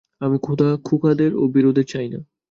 আমি 0.21 0.37
খোকাদের 0.85 1.31
ও 1.35 1.43
ভীরুদের 1.53 1.85
চাই 1.85 2.07
না। 2.09 2.19